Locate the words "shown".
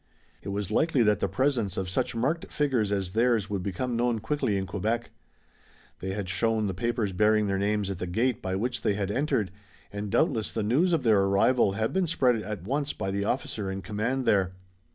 6.27-6.65